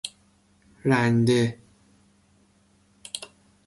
[0.85, 1.41] رنده